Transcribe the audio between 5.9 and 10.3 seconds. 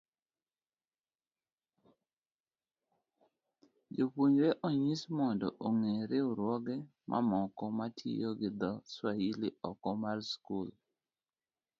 riwruoge mamoko matiyo gi dho Swahili oko mar